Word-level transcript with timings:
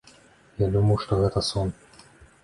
Я 0.61 0.69
думаў, 0.75 0.97
што 1.03 1.19
гэта 1.19 1.43
сон. 1.49 1.69